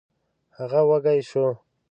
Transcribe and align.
هغه 0.57 0.81
وږی 0.89 1.19
شو. 1.29 1.45